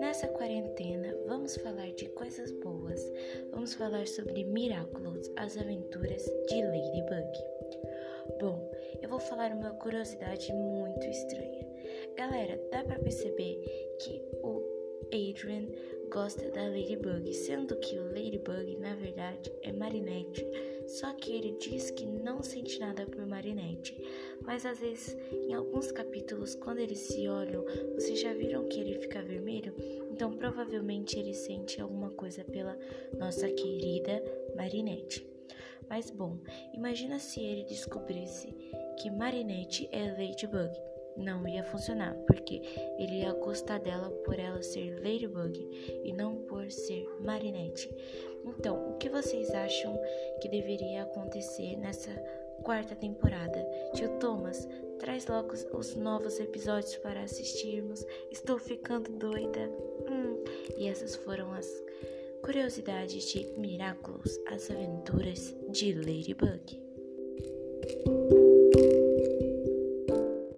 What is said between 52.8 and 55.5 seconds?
temporada? Tio Thomas, traz